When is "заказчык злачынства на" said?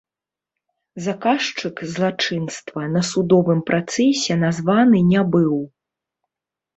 1.07-3.01